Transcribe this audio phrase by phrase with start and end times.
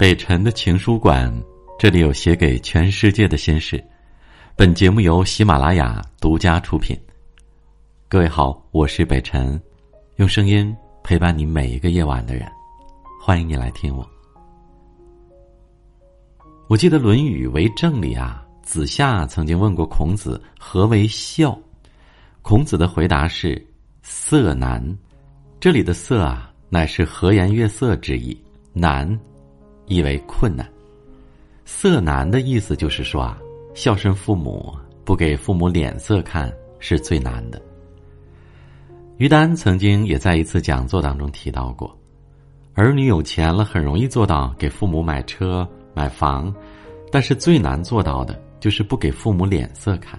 [0.00, 1.30] 北辰的情书馆，
[1.78, 3.84] 这里有写给全世界的心事。
[4.56, 6.98] 本节目由喜马拉雅独家出品。
[8.08, 9.60] 各位好，我是北辰，
[10.16, 10.74] 用声音
[11.04, 12.50] 陪伴你每一个夜晚的人。
[13.20, 14.08] 欢迎你来听我。
[16.66, 21.54] 我记得《论语为政》里啊，子夏曾经问过孔子何为孝，
[22.40, 23.62] 孔子的回答是
[24.00, 24.82] 色难。
[25.60, 28.34] 这里的色啊，乃是和颜悦色之意，
[28.72, 29.06] 难。
[29.90, 30.64] 意为困难，
[31.64, 33.36] 色难的意思就是说啊，
[33.74, 34.72] 孝顺父母
[35.04, 37.60] 不给父母脸色看是最难的。
[39.16, 41.94] 于丹曾经也在一次讲座当中提到过，
[42.74, 46.54] 儿女有钱了很容易做到给父母买车买房，
[47.10, 50.18] 但是最难做到的就是不给父母脸色看。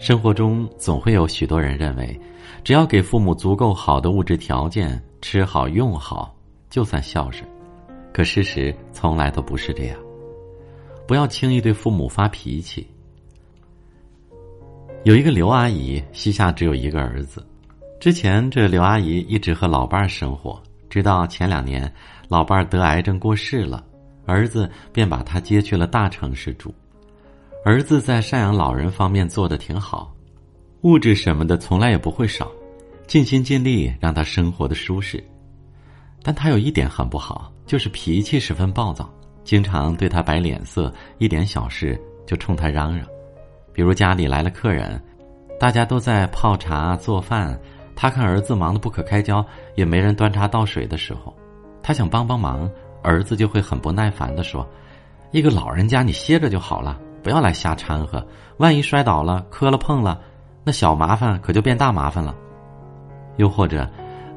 [0.00, 2.20] 生活中总会有许多人认为，
[2.64, 6.34] 只要给父母足够好的物质条件，吃好用好，
[6.68, 7.48] 就算孝顺。
[8.12, 9.98] 可事实从来都不是这样，
[11.06, 12.86] 不要轻易对父母发脾气。
[15.04, 17.44] 有一个刘阿姨，膝下只有一个儿子。
[17.98, 21.92] 之前这刘阿姨一直和老伴儿生活，直到前两年
[22.28, 23.84] 老伴儿得癌症过世了，
[24.26, 26.74] 儿子便把她接去了大城市住。
[27.64, 30.12] 儿子在赡养老人方面做的挺好，
[30.82, 32.50] 物质什么的从来也不会少，
[33.06, 35.22] 尽心尽力让她生活的舒适。
[36.24, 37.51] 但他有一点很不好。
[37.64, 39.08] 就是脾气十分暴躁，
[39.44, 43.06] 经常对他摆脸色，一点小事就冲他嚷嚷。
[43.72, 45.02] 比如家里来了客人，
[45.58, 47.58] 大家都在泡茶做饭，
[47.96, 51.34] 他看儿子忙得不可开交，也没人端茶倒水的时候，
[51.82, 52.70] 他想帮帮忙，
[53.02, 54.68] 儿子就会很不耐烦的说
[55.32, 58.26] ：“一个老人家，你歇着就好了，不要来瞎掺和，
[58.58, 60.20] 万一摔倒了、磕了碰了，
[60.64, 62.34] 那小麻烦可就变大麻烦了。”
[63.38, 63.88] 又或者。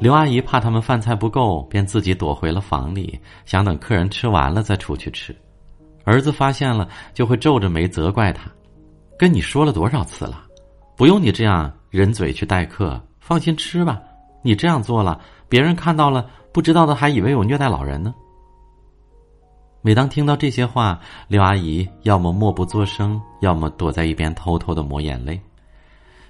[0.00, 5.34] 刘阿姨怕他们饭菜不够，便自己躲回了房里，想等客人吃完了再出去吃。
[6.04, 8.50] 儿子发现了，就会皱着眉责怪他
[9.18, 10.44] ：“跟你说了多少次了，
[10.96, 14.02] 不用你这样人嘴去待客，放心吃吧。
[14.42, 18.14] 你这样做了，别人看到了，不知道的还以为我虐待老人呢。”
[19.80, 20.98] 每当听到这些话，
[21.28, 25.40] 刘阿姨要么默不作声，要么躲在一边偷偷的抹眼泪。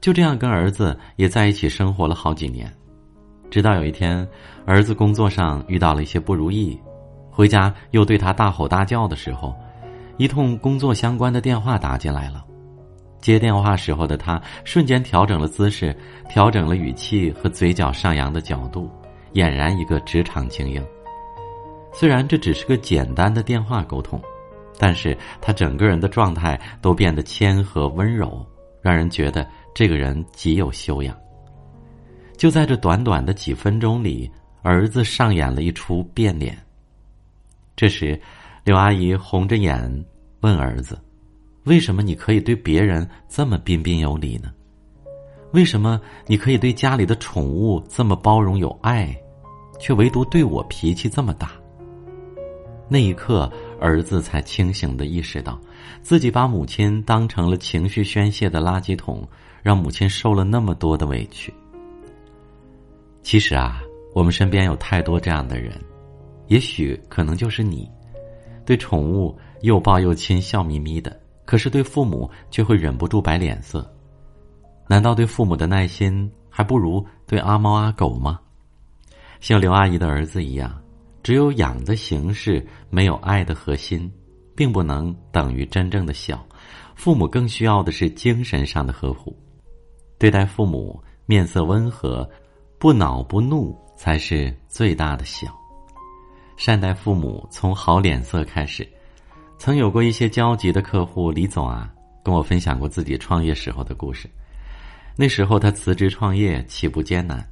[0.00, 2.72] 就这样跟儿子也在一起生活了好几年。
[3.50, 4.26] 直到有一天，
[4.66, 6.78] 儿子工作上遇到了一些不如意，
[7.30, 9.54] 回家又对他大吼大叫的时候，
[10.16, 12.44] 一通工作相关的电话打进来了。
[13.20, 15.96] 接电话时候的他瞬间调整了姿势，
[16.28, 18.88] 调整了语气和嘴角上扬的角度，
[19.34, 20.84] 俨然一个职场精英。
[21.92, 24.20] 虽然这只是个简单的电话沟通，
[24.78, 28.46] 但是他整个人的状态都变得谦和温柔，
[28.80, 29.44] 让人觉得
[29.74, 31.16] 这个人极有修养。
[32.38, 34.30] 就在这短短的几分钟里，
[34.62, 36.56] 儿子上演了一出变脸。
[37.74, 38.18] 这时，
[38.62, 40.04] 刘阿姨红着眼
[40.40, 40.96] 问儿子
[41.66, 44.52] ：“为什么你可以对别人这么彬彬有礼呢？
[45.52, 49.12] 为什么你可以对家里的宠物这么包容有爱，
[49.80, 51.50] 却唯独对我脾气这么大？”
[52.88, 55.60] 那一刻，儿子才清醒的意识到，
[56.02, 59.28] 自己把母亲当成了情绪宣泄的垃圾桶，
[59.60, 61.52] 让母亲受了那么多的委屈。
[63.28, 63.82] 其实啊，
[64.14, 65.78] 我们身边有太多这样的人，
[66.46, 67.86] 也许可能就是你，
[68.64, 73.86] 对宠物又抱又亲，笑眯眯的，可是对父母却会忍不住摆脸色。
[74.86, 78.40] 难道对父母的耐心还不如对阿猫阿狗吗？
[79.40, 80.82] 像刘阿姨的儿子一样，
[81.22, 84.10] 只有养的形式，没有爱的核心，
[84.56, 86.42] 并不能等于真正的孝。
[86.94, 89.36] 父母更需要的是精神上的呵护，
[90.16, 92.26] 对待父母面色温和。
[92.80, 95.48] 不恼不怒才是最大的孝。
[96.56, 98.88] 善待父母，从好脸色开始。
[99.58, 104.30] 曾有过一些焦急的客户李总啊，跟我分享过自己创业时候的故事。
[105.16, 107.44] 那时候他辞职创业，起步艰难，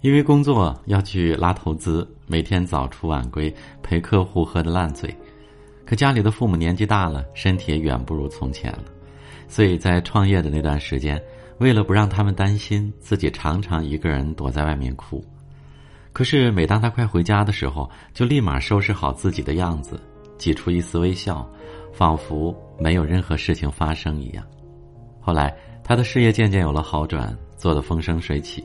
[0.00, 5.12] 因为工作要去拉投资，每天早出晚归，陪客户喝得烂醉。
[5.84, 8.84] 可家里的父母年纪大了，身体也远不如从前了，
[9.48, 11.20] 所以在创业的那段时间。
[11.58, 15.24] 为了不让他们担心，自己常常一个人躲在外面哭。
[16.12, 19.98] 可是每当他快回家的时候，就立马收拾好自己的样子，
[20.36, 21.48] 挤出一丝微笑，
[21.92, 24.44] 仿佛没有任何事情发生一样。
[25.20, 28.62] 后来他的事业渐渐有了好转，做得风生水起，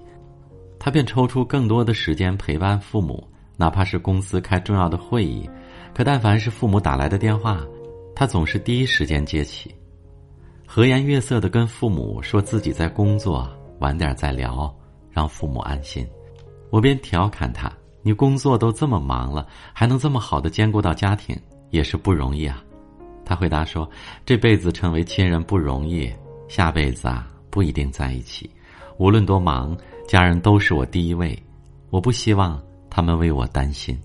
[0.79, 3.25] 他便抽出更多的时间陪伴父母，
[3.55, 5.49] 哪怕是公司开重要的会议，
[5.93, 7.63] 可但凡是父母打来的电话，
[8.15, 9.73] 他总是第一时间接起。
[10.69, 13.49] 和颜悦色的跟父母说自己在工作，
[13.79, 14.71] 晚点再聊，
[15.09, 16.05] 让父母安心。
[16.69, 17.71] 我便调侃他
[18.03, 21.33] ：“你工作都这么忙了，还能这么好的兼顾到家庭，
[21.69, 22.61] 也是不容易啊。
[23.23, 23.89] 他回答说
[24.25, 26.11] ：“这辈子成为亲人不容易，
[26.49, 28.51] 下辈子啊不一定在一起。
[28.97, 29.75] 无论多忙，
[30.05, 31.41] 家人都是我第一位。
[31.89, 33.97] 我不希望他们为我担心。”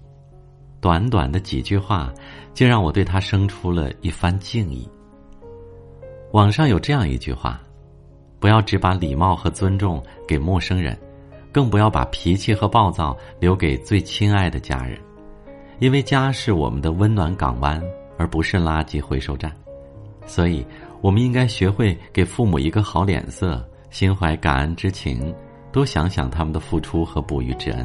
[0.80, 2.12] 短短的几句话，
[2.54, 4.88] 竟让我对他生出了一番敬意。
[6.32, 7.60] 网上有这样一句话
[8.38, 10.98] ：“不要只把礼貌和尊重给陌生人，
[11.52, 14.98] 更不要把脾气和暴躁留给最亲爱的家人，
[15.78, 17.82] 因为家是我们的温暖港湾。”
[18.18, 19.50] 而不是垃圾回收站，
[20.26, 20.64] 所以
[21.00, 25.34] 我们应该学会给父母一个好脸色，心怀感恩之情，
[25.72, 27.84] 多想想他们的付出和不予之恩。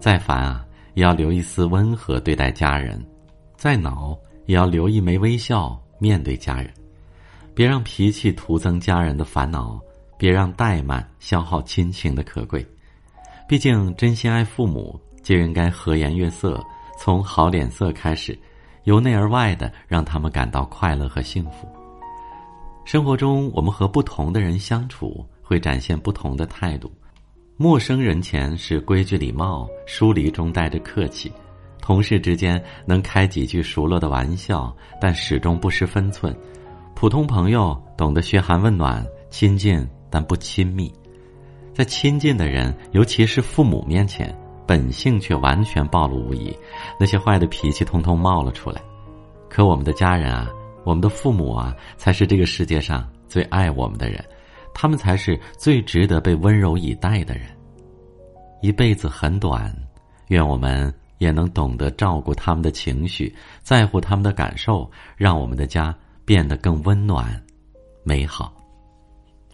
[0.00, 2.98] 再烦啊，也要留一丝温和对待家人；
[3.54, 6.68] 再恼，也要留一枚微笑面对家人。
[7.54, 9.80] 别让脾气徒增家人的烦恼，
[10.16, 12.66] 别让怠慢消耗亲情的可贵。
[13.48, 16.62] 毕竟真心爱父母，就应该和颜悦色，
[16.98, 18.38] 从好脸色开始。
[18.84, 21.68] 由内而外的让他们感到快乐和幸福。
[22.84, 26.90] 生活中，我们和不同的人相处，会展现不同的态度。
[27.56, 31.30] 陌生人前是规矩礼貌，疏离中带着客气；
[31.80, 36.34] 同事之间能开几句熟络的玩笑，但始终不失分寸；
[37.02, 40.88] 普通朋友懂得嘘寒问暖，亲近但不亲密。
[41.74, 44.32] 在亲近的人，尤其是父母面前。
[44.68, 46.56] 本性却完全暴露无遗，
[47.00, 48.80] 那些坏的脾气通通冒了出来。
[49.50, 50.48] 可我们的家人啊，
[50.84, 54.24] 我们的父母啊，才是这个世界上最爱我们的人，
[54.72, 57.46] 他们才是最值得被温柔以待的人。
[58.60, 59.74] 一辈子很短，
[60.28, 65.92] 愿我们也能懂得照顾他们的情绪，在乎他们的感受，让我们的家
[66.24, 67.40] 变得更温暖、
[68.02, 68.52] 美好。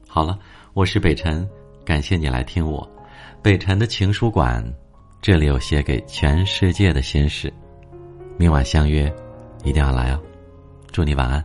[0.06, 0.38] 好了，
[0.72, 1.48] 我是北辰，
[1.84, 2.88] 感谢你来听我，
[3.42, 4.64] 北辰的情书馆。
[5.20, 7.52] 这里有写给全世界的心事，
[8.36, 9.12] 明晚相约，
[9.64, 10.22] 一定要来哦！
[10.92, 11.44] 祝你晚安。